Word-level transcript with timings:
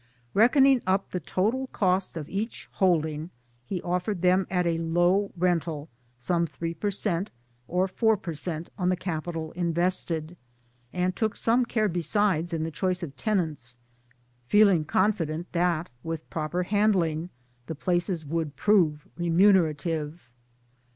Reckoning 0.33 0.81
up 0.87 1.11
the 1.11 1.19
total 1.19 1.67
cost 1.67 2.17
of 2.17 2.27
each 2.27 2.67
holding 2.71 3.29
he 3.67 3.83
offered 3.83 4.23
them 4.23 4.47
at 4.49 4.65
a 4.65 4.79
low 4.79 5.31
rental, 5.37 5.89
some 6.17 6.47
3 6.47 6.73
per 6.73 6.89
cent, 6.89 7.29
or 7.67 7.87
4 7.87 8.17
per 8.17 8.33
cent, 8.33 8.71
on 8.79 8.89
the 8.89 8.95
capital 8.95 9.51
invested, 9.51 10.35
and 10.91 11.15
took 11.15 11.35
some 11.35 11.65
care 11.65 11.87
besides 11.87 12.51
in 12.51 12.63
the 12.63 12.71
choice 12.71 13.03
of 13.03 13.15
tenants, 13.15 13.77
feeling 14.47 14.85
confident 14.85 15.51
that 15.51 15.87
with 16.01 16.27
proper 16.31 16.63
handling 16.63 17.29
the 17.67 17.75
places 17.75 18.25
would 18.25 18.55
prove 18.55 19.07
remunerative. 19.17 20.31